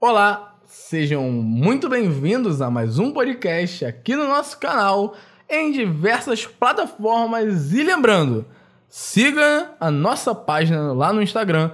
Olá, 0.00 0.54
sejam 0.64 1.24
muito 1.24 1.88
bem-vindos 1.88 2.62
a 2.62 2.70
mais 2.70 3.00
um 3.00 3.10
podcast 3.10 3.84
aqui 3.84 4.14
no 4.14 4.28
nosso 4.28 4.56
canal, 4.56 5.16
em 5.50 5.72
diversas 5.72 6.46
plataformas. 6.46 7.72
E 7.72 7.82
lembrando, 7.82 8.46
siga 8.88 9.72
a 9.80 9.90
nossa 9.90 10.32
página 10.36 10.92
lá 10.92 11.12
no 11.12 11.20
Instagram, 11.20 11.72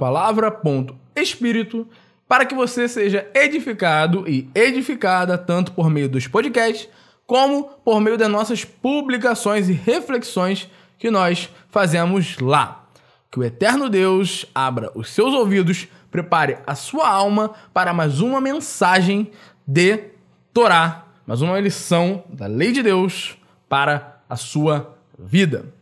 palavra.espírito, 0.00 1.86
para 2.26 2.46
que 2.46 2.54
você 2.54 2.88
seja 2.88 3.30
edificado 3.34 4.26
e 4.26 4.48
edificada 4.54 5.36
tanto 5.36 5.72
por 5.72 5.90
meio 5.90 6.08
dos 6.08 6.26
podcasts, 6.26 6.88
como 7.26 7.64
por 7.84 8.00
meio 8.00 8.16
das 8.16 8.30
nossas 8.30 8.64
publicações 8.64 9.68
e 9.68 9.74
reflexões 9.74 10.66
que 10.98 11.10
nós 11.10 11.50
fazemos 11.68 12.38
lá. 12.38 12.86
Que 13.30 13.38
o 13.38 13.44
eterno 13.44 13.90
Deus 13.90 14.46
abra 14.54 14.90
os 14.94 15.10
seus 15.10 15.34
ouvidos, 15.34 15.88
prepare 16.10 16.58
a 16.66 16.74
sua 16.74 17.08
alma 17.08 17.52
para 17.72 17.92
mais 17.92 18.20
uma 18.20 18.40
mensagem 18.40 19.30
de 19.66 20.04
Torá, 20.52 21.06
mais 21.26 21.42
uma 21.42 21.60
lição 21.60 22.24
da 22.28 22.46
lei 22.46 22.72
de 22.72 22.82
Deus 22.82 23.36
para 23.68 24.20
a 24.28 24.36
sua 24.36 24.96
vida. 25.18 25.72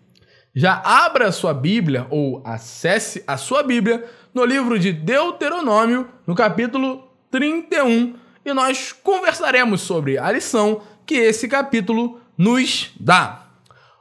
Já 0.54 0.80
abra 0.84 1.28
a 1.28 1.32
sua 1.32 1.52
Bíblia 1.52 2.06
ou 2.10 2.42
acesse 2.44 3.22
a 3.26 3.36
sua 3.36 3.62
Bíblia 3.62 4.04
no 4.34 4.44
livro 4.44 4.78
de 4.78 4.92
Deuteronômio, 4.92 6.08
no 6.26 6.34
capítulo 6.34 7.08
31, 7.30 8.14
e 8.44 8.52
nós 8.52 8.92
conversaremos 8.92 9.82
sobre 9.82 10.18
a 10.18 10.30
lição 10.32 10.82
que 11.04 11.14
esse 11.14 11.46
capítulo 11.46 12.20
nos 12.36 12.92
dá. 12.98 13.46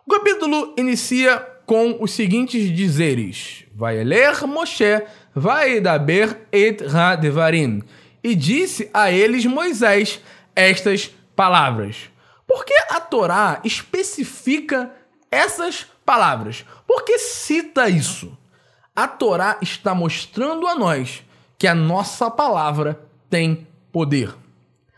O 0.06 0.12
capítulo 0.12 0.74
inicia 0.78 1.46
com 1.66 1.98
os 2.00 2.12
seguintes 2.12 2.76
dizeres: 2.76 3.66
Vai 3.74 4.04
ler 4.04 4.46
Moshe, 4.46 5.04
vai 5.34 5.80
daber 5.80 6.48
et 6.52 6.84
devarim. 7.20 7.82
E 8.24 8.36
disse 8.36 8.90
a 8.94 9.12
eles 9.12 9.46
Moisés 9.46 10.22
estas 10.56 11.12
palavras. 11.36 12.10
Por 12.48 12.64
que 12.64 12.74
a 12.90 13.00
Torá 13.00 13.60
especifica 13.64 14.92
essas 15.30 15.86
palavras? 16.06 16.66
Por 16.88 17.04
que 17.04 17.18
cita 17.18 17.90
isso? 17.90 18.38
A 18.96 19.08
Torá 19.08 19.58
está 19.62 19.94
mostrando 19.94 20.68
a 20.68 20.76
nós 20.76 21.24
que 21.58 21.68
a 21.68 21.76
nossa 21.76 22.30
palavra 22.32 23.00
tem 23.30 23.68
poder. 23.92 24.34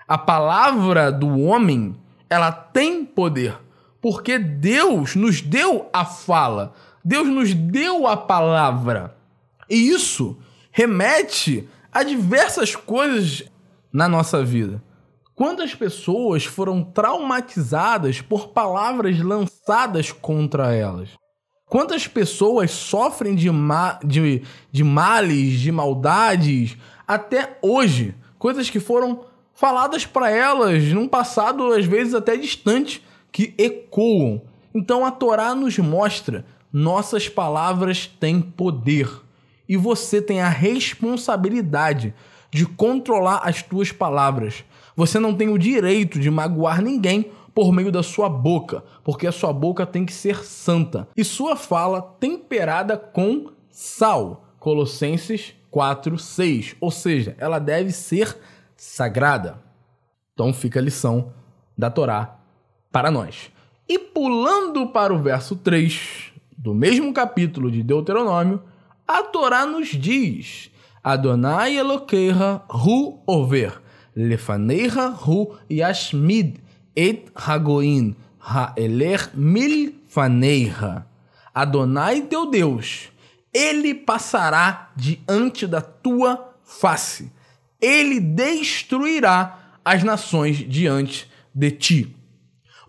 A 0.08 0.18
palavra 0.18 1.12
do 1.12 1.40
homem, 1.42 1.96
ela 2.30 2.52
tem 2.52 3.04
poder, 3.04 3.58
porque 4.02 4.38
Deus 4.38 5.16
nos 5.16 5.42
deu 5.42 5.90
a 5.92 6.06
fala, 6.06 6.74
Deus 7.04 7.28
nos 7.28 7.54
deu 7.54 8.08
a 8.08 8.18
palavra. 8.18 9.16
E 9.70 9.90
isso 9.90 10.38
remete 10.72 11.68
a 11.92 12.04
diversas 12.04 12.76
coisas 12.76 13.44
na 13.92 14.08
nossa 14.08 14.44
vida. 14.44 14.82
Quantas 15.34 15.76
pessoas 15.76 16.46
foram 16.46 16.84
traumatizadas 16.84 18.22
por 18.22 18.50
palavras 18.50 19.20
lançadas 19.20 20.12
contra 20.12 20.74
elas? 20.74 21.10
Quantas 21.66 22.08
pessoas 22.08 22.72
sofrem 22.72 23.36
de, 23.36 23.52
ma 23.52 24.00
de, 24.04 24.42
de 24.72 24.84
males, 24.84 25.60
de 25.60 25.72
maldades, 25.72 26.78
até 27.08 27.58
hoje? 27.62 28.16
Coisas 28.40 28.70
que 28.70 28.80
foram 28.80 29.26
faladas 29.54 30.06
para 30.06 30.30
elas 30.30 30.84
num 30.86 31.08
passado, 31.08 31.74
às 31.74 31.86
vezes 31.86 32.14
até 32.14 32.38
distante, 32.38 33.04
que 33.32 33.54
ecoam. 33.58 34.42
Então 34.74 35.06
a 35.06 35.12
Torá 35.12 35.54
nos 35.56 35.78
mostra: 35.78 36.46
nossas 36.72 37.30
palavras 37.30 38.08
têm 38.08 38.42
poder. 38.42 39.10
E 39.68 39.76
você 39.76 40.22
tem 40.22 40.42
a 40.42 40.50
responsabilidade 40.50 42.14
de 42.52 42.66
controlar 42.66 43.42
as 43.44 43.62
tuas 43.62 43.92
palavras. 43.92 44.64
Você 44.96 45.20
não 45.20 45.34
tem 45.36 45.50
o 45.50 45.58
direito 45.58 46.20
de 46.20 46.32
magoar 46.32 46.82
ninguém 46.82 47.32
por 47.54 47.72
meio 47.74 47.92
da 47.92 48.04
sua 48.04 48.30
boca, 48.30 48.84
porque 49.04 49.28
a 49.28 49.32
sua 49.32 49.52
boca 49.52 49.86
tem 49.86 50.06
que 50.06 50.14
ser 50.14 50.46
santa 50.46 51.08
e 51.18 51.24
sua 51.24 51.56
fala 51.56 52.02
temperada 52.20 52.98
com 52.98 53.48
sal. 53.70 54.46
Colossenses 54.60 55.54
4:6, 55.72 56.76
ou 56.80 56.92
seja, 56.92 57.36
ela 57.38 57.60
deve 57.60 57.92
ser 57.92 58.38
sagrada. 58.76 59.60
Então 60.34 60.54
fica 60.54 60.80
a 60.80 60.84
lição 60.84 61.34
da 61.78 61.90
Torá 61.90 62.37
para 62.92 63.12
nós. 63.12 63.52
E 63.88 63.98
pulando 63.98 64.88
para 64.88 65.14
o 65.14 65.22
verso 65.22 65.56
3 65.56 66.32
do 66.58 66.74
mesmo 66.74 67.14
capítulo 67.14 67.72
de 67.72 67.84
Deuteronômio, 67.84 68.62
a 69.08 69.24
Torá 69.24 69.66
nos 69.66 69.90
diz: 69.90 70.70
Adonai 71.04 71.78
Eloqueira 71.78 72.64
hu 72.70 73.22
over 73.26 73.82
Lefaneira 74.16 75.10
hu 75.10 75.56
yashmid 75.70 76.58
et 76.96 77.32
hagoin 77.36 78.16
ha'eler 78.40 79.30
milfaneira. 79.36 81.08
Adonai 81.54 82.22
teu 82.22 82.50
Deus, 82.50 83.10
ele 83.54 83.94
passará 83.94 84.92
diante 84.96 85.68
da 85.68 85.82
tua 85.82 86.54
face. 86.64 87.32
Ele 87.80 88.20
destruirá 88.20 89.80
as 89.86 90.04
nações 90.04 90.58
diante 90.58 91.30
de 91.54 91.72
ti. 91.72 92.17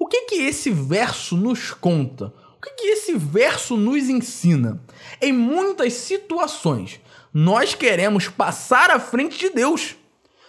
Que 0.09 0.23
que 0.23 0.37
esse 0.37 0.71
verso 0.71 1.37
nos 1.37 1.71
conta? 1.71 2.33
O 2.57 2.61
que 2.61 2.71
que 2.71 2.87
esse 2.89 3.15
verso 3.17 3.77
nos 3.77 4.09
ensina? 4.09 4.83
Em 5.21 5.33
muitas 5.33 5.93
situações, 5.95 7.01
nós 7.33 7.75
queremos 7.75 8.29
passar 8.29 8.91
à 8.91 8.99
frente 8.99 9.39
de 9.39 9.51
Deus 9.51 9.97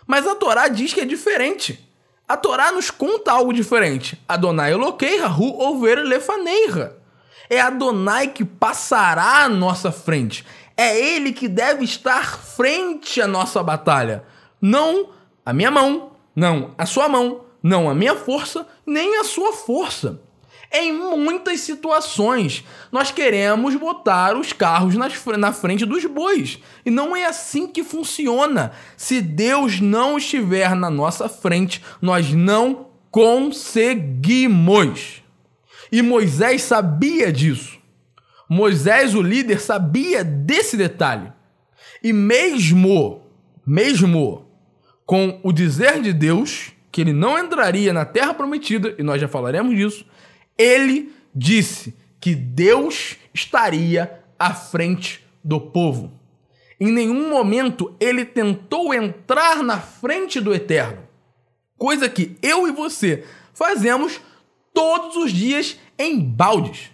mas 0.10 0.26
a 0.26 0.34
Torá 0.34 0.68
diz 0.68 0.92
que 0.92 1.02
é 1.02 1.06
diferente. 1.06 1.88
A 2.28 2.36
Torá 2.36 2.72
nos 2.72 2.90
conta 2.90 3.32
algo 3.32 3.54
diferente. 3.54 4.20
Adonai 4.28 4.74
Eloqueira, 4.74 5.28
Ru 5.28 5.62
Over 5.62 6.00
Lefaneira. 6.00 6.98
É 7.48 7.62
Adonai 7.62 8.30
que 8.30 8.44
passará 8.44 9.44
à 9.44 9.50
nossa 9.50 9.92
frente. 9.92 10.44
É 10.76 11.00
ele 11.00 11.32
que 11.32 11.48
deve 11.48 11.84
estar 11.84 12.40
frente 12.40 13.22
à 13.22 13.28
nossa 13.28 13.62
batalha. 13.62 14.24
Não 14.60 15.12
a 15.46 15.54
minha 15.54 15.70
mão, 15.70 16.14
não 16.36 16.74
a 16.76 16.88
sua 16.88 17.08
mão, 17.08 17.46
não 17.62 17.90
a 17.90 17.96
minha 17.96 18.16
força, 18.16 18.68
nem 18.86 19.20
a 19.20 19.24
sua 19.24 19.54
força. 19.54 20.22
Em 20.72 20.94
muitas 20.94 21.62
situações, 21.62 22.64
nós 22.92 23.10
queremos 23.12 23.76
botar 23.76 24.38
os 24.38 24.54
carros 24.54 24.94
na 24.96 25.52
frente 25.52 25.84
dos 25.84 26.06
bois. 26.06 26.60
E 26.86 26.92
não 26.92 27.16
é 27.16 27.26
assim 27.26 27.66
que 27.66 27.84
funciona. 27.84 28.72
Se 28.96 29.20
Deus 29.20 29.82
não 29.82 30.18
estiver 30.18 30.76
na 30.76 30.92
nossa 30.92 31.28
frente, 31.28 31.84
nós 32.00 32.32
não 32.32 32.90
conseguimos. 33.10 33.64
E 35.92 36.04
Moisés 36.04 36.62
sabia 36.62 37.32
disso. 37.32 37.80
Moisés, 38.48 39.16
o 39.16 39.24
líder, 39.24 39.60
sabia 39.60 40.24
desse 40.24 40.78
detalhe. 40.78 41.34
E 42.04 42.14
mesmo, 42.14 43.24
mesmo 43.66 44.48
com 45.04 45.40
o 45.44 45.52
dizer 45.52 46.00
de 46.00 46.14
Deus 46.14 46.74
que 46.92 47.02
ele 47.02 47.14
não 47.14 47.38
entraria 47.38 47.94
na 47.94 48.06
terra 48.06 48.34
prometida, 48.34 48.96
e 48.98 49.04
nós 49.04 49.22
já 49.22 49.28
falaremos 49.28 49.76
disso, 49.76 50.06
ele 50.58 51.14
disse 51.34 51.96
que 52.20 52.36
Deus 52.36 53.18
estaria 53.34 54.22
à 54.38 54.54
frente 54.54 55.26
do 55.44 55.60
povo. 55.60 56.12
Em 56.80 56.92
nenhum 56.92 57.30
momento 57.30 57.96
ele 58.00 58.26
tentou 58.26 58.94
entrar 58.94 59.62
na 59.64 59.80
frente 59.80 60.40
do 60.40 60.54
Eterno, 60.54 61.00
coisa 61.78 62.10
que 62.10 62.38
eu 62.42 62.68
e 62.68 62.72
você 62.72 63.24
fazemos 63.54 64.20
todos 64.74 65.16
os 65.18 65.32
dias 65.32 65.78
em 65.98 66.20
baldes. 66.20 66.92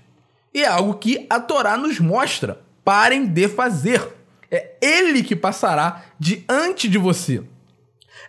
E 0.53 0.63
é 0.63 0.67
algo 0.67 0.95
que 0.95 1.25
a 1.29 1.39
Torá 1.39 1.75
nos 1.77 1.99
mostra. 1.99 2.61
Parem 2.83 3.25
de 3.25 3.47
fazer. 3.47 4.01
É 4.49 4.75
ele 4.81 5.21
que 5.21 5.35
passará 5.35 6.05
diante 6.19 6.87
de 6.87 6.97
você. 6.97 7.43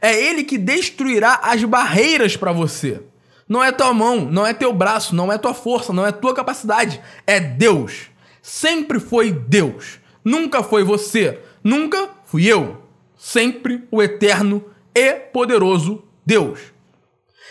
É 0.01 0.15
ele 0.15 0.45
que 0.45 0.59
destruirá 0.59 1.41
as 1.43 1.63
barreiras 1.65 2.37
para 2.37 2.53
você. 2.53 3.03
Não 3.49 3.63
é 3.63 3.71
tua 3.71 3.95
mão, 3.95 4.25
não 4.25 4.47
é 4.47 4.53
teu 4.53 4.73
braço, 4.73 5.15
não 5.15 5.33
é 5.33 5.39
tua 5.39 5.55
força, 5.55 5.93
não 5.93 6.07
é 6.07 6.13
tua 6.13 6.35
capacidade. 6.35 7.01
É 7.27 7.39
Deus. 7.39 8.07
Sempre 8.43 8.99
foi 8.99 9.31
Deus. 9.31 10.01
Nunca 10.25 10.63
foi 10.63 10.83
você. 10.83 11.41
Nunca 11.63 12.09
fui 12.25 12.47
eu. 12.47 12.83
Sempre 13.17 13.87
o 13.91 14.03
eterno 14.03 14.65
e 14.95 15.13
poderoso 15.15 16.03
Deus. 16.25 16.61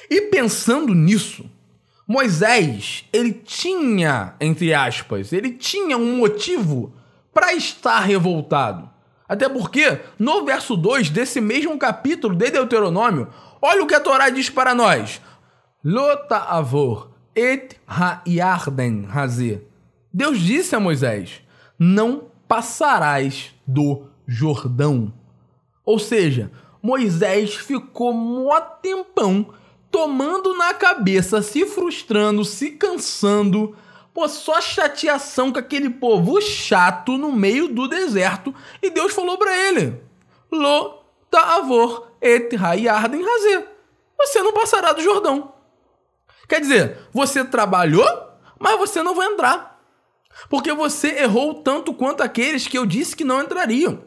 E 0.09 0.21
pensando 0.21 0.93
nisso, 0.93 1.49
Moisés, 2.07 3.05
ele 3.11 3.33
tinha, 3.33 4.35
entre 4.39 4.73
aspas, 4.73 5.33
ele 5.33 5.51
tinha 5.51 5.97
um 5.97 6.17
motivo 6.17 6.93
para 7.33 7.53
estar 7.53 7.99
revoltado. 8.01 8.89
Até 9.27 9.49
porque, 9.49 9.99
no 10.19 10.45
verso 10.45 10.75
2 10.75 11.09
desse 11.09 11.41
mesmo 11.41 11.77
capítulo 11.77 12.35
de 12.35 12.51
Deuteronômio, 12.51 13.27
olha 13.61 13.83
o 13.83 13.87
que 13.87 13.95
a 13.95 13.99
Torá 13.99 14.29
diz 14.29 14.49
para 14.49 14.75
nós: 14.75 15.21
Lota 15.83 16.37
avor 16.37 17.11
et 17.35 17.75
ha-yarden 17.87 19.07
hazir. 19.11 19.61
Deus 20.13 20.39
disse 20.39 20.75
a 20.75 20.79
Moisés: 20.79 21.41
Não 21.77 22.25
passarás 22.47 23.53
do 23.67 24.07
Jordão. 24.27 25.13
Ou 25.83 25.99
seja, 25.99 26.51
Moisés 26.81 27.55
ficou 27.55 28.13
mó 28.13 28.59
tempão 28.59 29.47
tomando 29.91 30.57
na 30.57 30.73
cabeça, 30.73 31.41
se 31.41 31.65
frustrando, 31.65 32.43
se 32.43 32.71
cansando. 32.71 33.75
Pô, 34.15 34.29
só 34.29 34.61
chateação 34.61 35.51
com 35.51 35.59
aquele 35.59 35.89
povo 35.89 36.39
chato 36.39 37.17
no 37.17 37.33
meio 37.33 37.67
do 37.67 37.85
deserto. 37.85 38.55
E 38.81 38.89
Deus 38.89 39.13
falou 39.13 39.37
para 39.37 39.53
ele: 39.67 40.01
Lo 40.49 41.03
ta'avor 41.29 42.13
et 42.21 42.55
hayarden 42.55 43.21
razer. 43.21 43.67
Você 44.17 44.41
não 44.41 44.53
passará 44.53 44.93
do 44.93 45.03
Jordão. 45.03 45.53
Quer 46.47 46.61
dizer, 46.61 46.97
você 47.11 47.43
trabalhou, 47.43 48.07
mas 48.57 48.77
você 48.77 49.03
não 49.03 49.13
vai 49.13 49.27
entrar. 49.27 49.83
Porque 50.49 50.71
você 50.71 51.09
errou 51.19 51.55
tanto 51.55 51.93
quanto 51.93 52.23
aqueles 52.23 52.69
que 52.69 52.77
eu 52.77 52.85
disse 52.85 53.17
que 53.17 53.25
não 53.25 53.41
entrariam. 53.41 54.01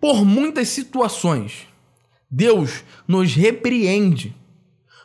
Por 0.00 0.24
muitas 0.24 0.70
situações, 0.70 1.68
Deus 2.30 2.82
nos 3.06 3.34
repreende, 3.34 4.34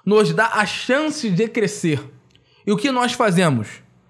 nos 0.06 0.34
dá 0.34 0.48
a 0.54 0.66
chance 0.66 1.30
de 1.30 1.50
crescer. 1.50 2.15
E 2.66 2.72
o 2.72 2.78
que 2.78 2.92
nós 2.92 3.14
fazemos? 3.14 3.68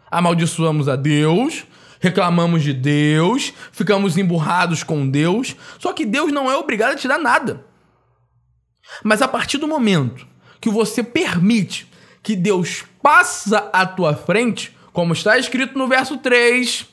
Amaldiçoamos 0.09 0.87
a 0.87 0.95
Deus, 0.95 1.65
reclamamos 1.99 2.63
de 2.63 2.73
Deus, 2.73 3.53
ficamos 3.71 4.17
emburrados 4.17 4.83
com 4.83 5.09
Deus. 5.09 5.55
Só 5.79 5.91
que 5.91 6.05
Deus 6.05 6.31
não 6.31 6.49
é 6.49 6.55
obrigado 6.55 6.93
a 6.93 6.95
te 6.95 7.07
dar 7.07 7.19
nada. 7.19 7.65
Mas 9.03 9.21
a 9.21 9.27
partir 9.27 9.57
do 9.57 9.67
momento 9.67 10.25
que 10.61 10.69
você 10.69 11.03
permite 11.03 11.91
que 12.23 12.35
Deus 12.35 12.83
passa 13.01 13.69
à 13.73 13.85
tua 13.85 14.15
frente, 14.15 14.75
como 14.93 15.13
está 15.13 15.37
escrito 15.37 15.77
no 15.77 15.87
verso 15.87 16.17
3, 16.17 16.87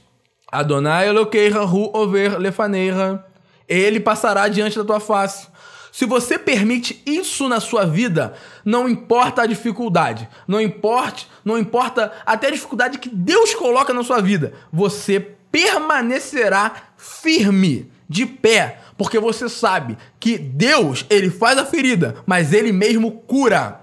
Adonai 0.51 1.09
Eloqueira 1.09 1.65
Ru 1.65 1.91
Over 1.95 2.39
Lefaneira, 2.39 3.25
ele 3.69 4.01
passará 4.01 4.49
diante 4.49 4.77
da 4.77 4.85
tua 4.85 5.01
face. 5.01 5.49
Se 5.93 6.07
você 6.07 6.39
permite 6.39 7.03
isso 7.05 7.51
na 7.51 7.61
sua 7.61 7.85
vida, 7.85 8.33
não 8.65 8.89
importa 8.89 9.43
a 9.43 9.47
dificuldade, 9.47 10.27
não 10.49 10.59
importa, 10.59 11.25
não 11.45 11.59
importa 11.59 12.11
até 12.25 12.47
a 12.47 12.51
dificuldade 12.51 12.97
que 12.97 13.11
Deus 13.11 13.55
coloca 13.55 13.93
na 13.93 14.03
sua 14.03 14.23
vida, 14.23 14.55
você 14.73 15.21
permanecerá 15.21 16.73
firme, 16.97 17.93
de 18.09 18.25
pé, 18.25 18.81
porque 18.97 19.19
você 19.19 19.51
sabe 19.51 19.99
que 20.19 20.39
Deus, 20.39 21.05
ele 21.11 21.31
faz 21.31 21.59
a 21.59 21.67
ferida, 21.67 22.17
mas 22.27 22.55
ele 22.55 22.73
mesmo 22.73 23.11
cura. 23.11 23.83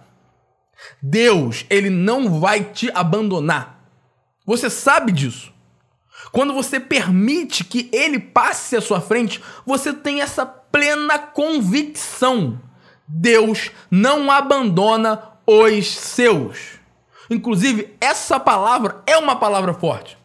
Deus, 1.01 1.65
ele 1.69 1.91
não 1.91 2.39
vai 2.39 2.63
te 2.63 2.89
abandonar. 2.93 3.83
Você 4.45 4.67
sabe 4.69 5.11
disso. 5.11 5.53
Quando 6.31 6.53
você 6.53 6.79
permite 6.79 7.63
que 7.63 7.89
ele 7.91 8.19
passe 8.19 8.75
à 8.75 8.81
sua 8.81 9.01
frente, 9.01 9.41
você 9.65 9.93
tem 9.93 10.21
essa 10.21 10.58
plena 10.71 11.17
convicção. 11.17 12.59
Deus 13.07 13.71
não 13.89 14.29
abandona 14.29 15.21
os 15.45 15.95
seus. 15.95 16.79
Inclusive, 17.29 17.95
essa 17.99 18.39
palavra 18.39 19.01
é 19.05 19.17
uma 19.17 19.35
palavra 19.35 19.73
forte. 19.73 20.17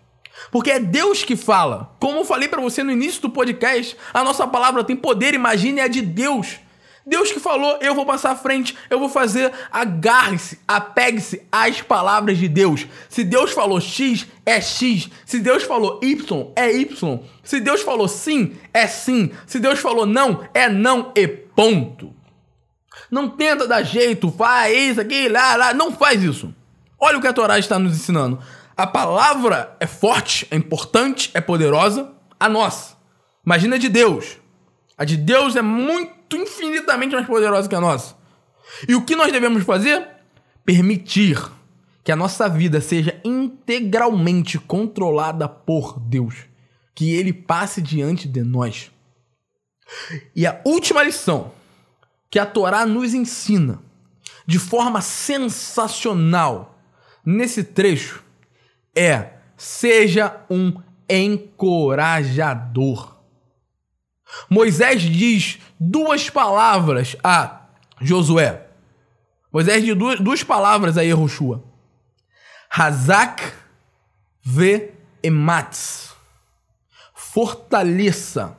Porque 0.51 0.71
é 0.71 0.79
Deus 0.79 1.23
que 1.25 1.37
fala. 1.37 1.95
Como 1.99 2.19
eu 2.19 2.25
falei 2.25 2.49
para 2.49 2.61
você 2.61 2.83
no 2.83 2.93
início 2.93 3.23
do 3.23 3.31
podcast, 3.31 3.97
a 4.13 4.23
nossa 4.23 4.47
palavra 4.47 4.85
tem 4.85 4.97
poder, 4.97 5.35
imagine, 5.35 5.81
é 5.81 5.89
de 5.89 6.01
Deus. 6.03 6.59
Deus 7.07 7.31
que 7.31 7.39
falou, 7.39 7.79
eu 7.83 7.95
vou 7.95 8.07
passar 8.07 8.31
à 8.31 8.37
frente, 8.37 8.75
eu 8.89 8.99
vou 8.99 9.11
fazer, 9.11 9.53
agarre-se, 9.71 10.59
apegue-se 10.67 11.43
às 11.53 11.83
palavras 11.83 12.39
de 12.39 12.49
Deus. 12.49 12.87
Se 13.11 13.23
Deus 13.23 13.53
falou 13.53 13.79
X, 13.79 14.27
é 14.47 14.59
X. 14.61 15.11
Se 15.27 15.41
Deus 15.41 15.65
falou 15.65 16.01
Y, 16.03 16.53
é 16.57 16.73
Y. 16.73 17.21
Se 17.43 17.61
Deus 17.61 17.83
falou 17.83 18.09
sim, 18.09 18.57
é 18.73 18.87
sim. 18.87 19.31
Se 19.47 19.61
Deus 19.61 19.81
falou 19.81 20.07
não, 20.07 20.49
é 20.55 20.69
não 20.69 21.13
e 21.15 21.29
ponto. 21.29 22.15
Não 23.11 23.29
tenta 23.29 23.69
dar 23.69 23.83
jeito, 23.83 24.31
faz 24.31 24.75
isso 24.75 25.01
aqui, 25.01 25.29
lá, 25.29 25.57
lá. 25.57 25.75
Não 25.75 25.93
faz 25.93 26.23
isso. 26.23 26.55
Olha 26.99 27.19
o 27.19 27.21
que 27.21 27.27
a 27.27 27.33
Torá 27.35 27.59
está 27.59 27.79
nos 27.79 27.95
ensinando. 27.95 28.39
A 28.77 28.87
palavra 28.87 29.77
é 29.79 29.87
forte, 29.87 30.47
é 30.51 30.57
importante, 30.57 31.31
é 31.35 31.41
poderosa. 31.41 32.11
A 32.41 32.49
nossa. 32.49 32.97
Imagina 33.45 33.77
a 33.77 33.79
de 33.79 33.91
Deus. 33.91 34.39
A 34.97 35.05
de 35.05 35.17
Deus 35.17 35.55
é 35.55 35.63
muito, 36.37 36.49
infinitamente 36.49 37.15
mais 37.15 37.27
poderosa 37.27 37.69
que 37.69 37.75
a 37.75 37.81
nossa. 37.81 38.17
E 38.89 38.95
o 38.95 39.05
que 39.05 39.17
nós 39.17 39.33
devemos 39.33 39.65
fazer? 39.65 40.07
Permitir 40.65 41.39
que 42.03 42.13
a 42.13 42.17
nossa 42.17 42.49
vida 42.49 42.81
seja 42.81 43.21
integralmente 43.25 44.59
controlada 44.59 45.49
por 45.49 45.99
Deus. 45.99 46.35
Que 46.95 47.15
Ele 47.15 47.33
passe 47.33 47.83
diante 47.83 48.29
de 48.29 48.43
nós. 48.43 48.91
E 50.35 50.47
a 50.47 50.61
última 50.65 51.03
lição 51.03 51.53
que 52.31 52.39
a 52.39 52.47
Torá 52.47 52.87
nos 52.87 53.15
ensina 53.15 53.83
de 54.47 54.59
forma 54.59 55.01
sensacional 55.01 56.79
nesse 57.25 57.65
trecho 57.65 58.23
é: 58.95 59.31
seja 59.57 60.45
um 60.51 60.75
encorajador. 61.09 63.14
Moisés 64.49 65.03
diz 65.03 65.59
duas 65.79 66.31
palavras 66.31 67.17
a 67.23 67.69
Josué. 68.01 68.67
Moisés 69.53 69.85
diz 69.85 69.95
duas, 69.95 70.21
duas 70.21 70.43
palavras 70.43 70.99
a 70.99 71.03
Yehoshua. 71.03 71.63
Hazak 72.71 73.53
ve 74.43 74.95
ematz. 75.23 76.15
Fortaleça. 77.15 78.59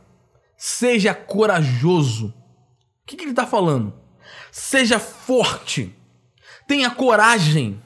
Seja 0.58 1.14
corajoso. 1.14 2.28
O 2.28 2.34
que, 3.06 3.16
que 3.16 3.24
ele 3.24 3.32
está 3.32 3.46
falando? 3.46 3.94
Seja 4.52 5.00
forte. 5.00 5.96
Tenha 6.68 6.90
coragem. 6.90 7.82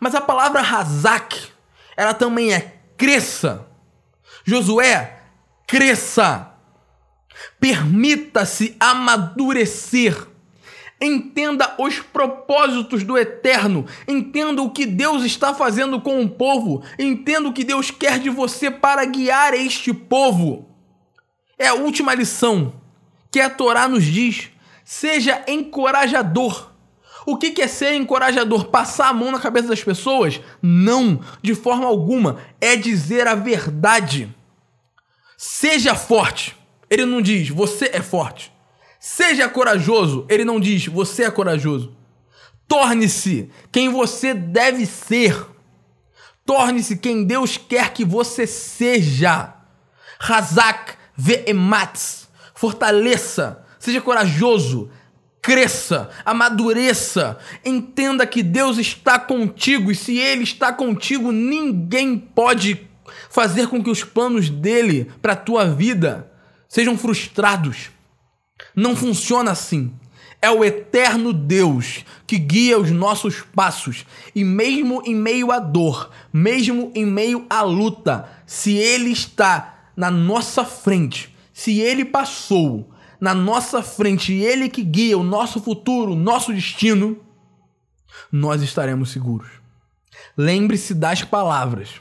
Mas 0.00 0.14
a 0.14 0.20
palavra 0.20 0.60
Hazak 0.60 1.52
ela 1.96 2.14
também 2.14 2.52
é 2.52 2.78
cresça. 2.96 3.66
Josué, 4.44 5.20
cresça. 5.66 6.51
Permita-se 7.58 8.76
amadurecer. 8.80 10.28
Entenda 11.00 11.74
os 11.78 11.98
propósitos 11.98 13.02
do 13.02 13.18
eterno. 13.18 13.84
Entenda 14.06 14.62
o 14.62 14.70
que 14.70 14.86
Deus 14.86 15.24
está 15.24 15.52
fazendo 15.52 16.00
com 16.00 16.22
o 16.22 16.28
povo. 16.28 16.84
Entenda 16.96 17.48
o 17.48 17.52
que 17.52 17.64
Deus 17.64 17.90
quer 17.90 18.20
de 18.20 18.30
você 18.30 18.70
para 18.70 19.04
guiar 19.04 19.52
este 19.52 19.92
povo. 19.92 20.68
É 21.58 21.68
a 21.68 21.74
última 21.74 22.14
lição 22.14 22.72
que 23.32 23.40
a 23.40 23.50
Torá 23.50 23.88
nos 23.88 24.04
diz. 24.04 24.50
Seja 24.84 25.42
encorajador. 25.48 26.70
O 27.26 27.36
que 27.36 27.60
é 27.60 27.66
ser 27.66 27.94
encorajador? 27.94 28.66
Passar 28.66 29.08
a 29.08 29.12
mão 29.12 29.30
na 29.32 29.40
cabeça 29.40 29.68
das 29.68 29.82
pessoas? 29.82 30.40
Não, 30.60 31.20
de 31.40 31.54
forma 31.54 31.86
alguma. 31.86 32.38
É 32.60 32.76
dizer 32.76 33.26
a 33.26 33.34
verdade. 33.34 34.32
Seja 35.36 35.94
forte. 35.94 36.56
Ele 36.92 37.06
não 37.06 37.22
diz 37.22 37.48
você 37.48 37.88
é 37.90 38.02
forte. 38.02 38.52
Seja 39.00 39.48
corajoso. 39.48 40.26
Ele 40.28 40.44
não 40.44 40.60
diz 40.60 40.86
você 40.88 41.24
é 41.24 41.30
corajoso. 41.30 41.96
Torne-se 42.68 43.48
quem 43.72 43.88
você 43.88 44.34
deve 44.34 44.84
ser. 44.84 45.34
Torne-se 46.44 46.98
quem 46.98 47.24
Deus 47.24 47.56
quer 47.56 47.94
que 47.94 48.04
você 48.04 48.46
seja. 48.46 49.54
Razak 50.20 50.92
ve'ematz. 51.16 52.28
Fortaleça. 52.54 53.64
Seja 53.78 54.02
corajoso 54.02 54.90
cresça, 55.40 56.08
amadureça, 56.24 57.36
entenda 57.64 58.24
que 58.24 58.44
Deus 58.44 58.78
está 58.78 59.18
contigo 59.18 59.90
e 59.90 59.94
se 59.96 60.16
Ele 60.16 60.44
está 60.44 60.72
contigo, 60.72 61.32
ninguém 61.32 62.16
pode 62.16 62.88
fazer 63.28 63.66
com 63.66 63.82
que 63.82 63.90
os 63.90 64.04
planos 64.04 64.48
dele 64.48 65.10
para 65.20 65.32
a 65.32 65.36
tua 65.36 65.64
vida 65.64 66.31
sejam 66.72 66.96
frustrados. 66.96 67.90
Não 68.74 68.96
funciona 68.96 69.50
assim. 69.50 69.92
É 70.40 70.50
o 70.50 70.64
eterno 70.64 71.30
Deus 71.30 72.02
que 72.26 72.38
guia 72.38 72.78
os 72.78 72.90
nossos 72.90 73.42
passos. 73.42 74.06
E 74.34 74.42
mesmo 74.42 75.02
em 75.04 75.14
meio 75.14 75.52
à 75.52 75.58
dor, 75.58 76.10
mesmo 76.32 76.90
em 76.94 77.04
meio 77.04 77.46
à 77.50 77.60
luta, 77.60 78.26
se 78.46 78.72
Ele 78.72 79.10
está 79.10 79.90
na 79.94 80.10
nossa 80.10 80.64
frente, 80.64 81.36
se 81.52 81.78
Ele 81.78 82.06
passou, 82.06 82.90
na 83.20 83.34
nossa 83.34 83.82
frente 83.82 84.32
Ele 84.32 84.70
que 84.70 84.82
guia 84.82 85.18
o 85.18 85.22
nosso 85.22 85.60
futuro, 85.60 86.12
o 86.12 86.16
nosso 86.16 86.54
destino, 86.54 87.20
nós 88.32 88.62
estaremos 88.62 89.10
seguros. 89.10 89.50
Lembre-se 90.36 90.94
das 90.94 91.22
palavras. 91.22 92.00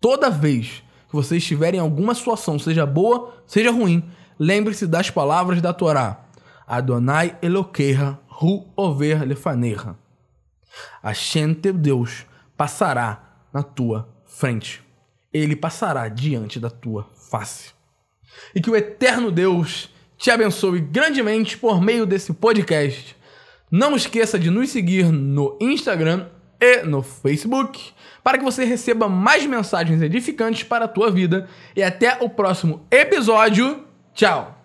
Toda 0.00 0.30
vez 0.30 0.84
que 1.08 1.14
você 1.14 1.38
estiver 1.38 1.74
em 1.74 1.78
alguma 1.78 2.14
situação, 2.14 2.58
seja 2.58 2.84
boa, 2.84 3.34
seja 3.46 3.70
ruim, 3.70 4.04
lembre-se 4.38 4.86
das 4.86 5.10
palavras 5.10 5.60
da 5.62 5.72
Torá. 5.72 6.24
Adonai 6.66 7.36
Eloqueira 7.40 8.18
Ru 8.28 8.68
Over 8.76 9.26
Lefaneira. 9.26 9.96
Hashem 11.02 11.54
teu 11.54 11.72
Deus 11.72 12.26
passará 12.56 13.38
na 13.52 13.62
tua 13.62 14.08
frente. 14.26 14.82
Ele 15.32 15.56
passará 15.56 16.08
diante 16.08 16.60
da 16.60 16.68
tua 16.68 17.08
face. 17.30 17.72
E 18.54 18.60
que 18.60 18.70
o 18.70 18.76
eterno 18.76 19.30
Deus 19.30 19.90
te 20.16 20.30
abençoe 20.30 20.80
grandemente 20.80 21.56
por 21.56 21.80
meio 21.80 22.04
desse 22.04 22.32
podcast. 22.34 23.16
Não 23.70 23.96
esqueça 23.96 24.38
de 24.38 24.50
nos 24.50 24.70
seguir 24.70 25.10
no 25.10 25.56
Instagram 25.60 26.28
e 26.60 26.82
no 26.82 27.02
Facebook 27.02 27.92
para 28.22 28.38
que 28.38 28.44
você 28.44 28.64
receba 28.64 29.08
mais 29.08 29.46
mensagens 29.46 30.02
edificantes 30.02 30.62
para 30.62 30.84
a 30.84 30.88
tua 30.88 31.10
vida. 31.10 31.48
E 31.74 31.82
até 31.82 32.18
o 32.20 32.28
próximo 32.28 32.86
episódio. 32.90 33.84
Tchau! 34.14 34.57